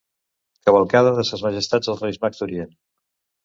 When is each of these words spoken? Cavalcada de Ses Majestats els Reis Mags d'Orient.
Cavalcada 0.69 1.11
de 1.19 1.27
Ses 1.31 1.45
Majestats 1.49 1.95
els 1.95 2.05
Reis 2.07 2.21
Mags 2.27 2.43
d'Orient. 2.43 2.77